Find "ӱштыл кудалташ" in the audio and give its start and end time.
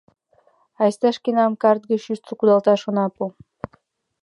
2.13-2.81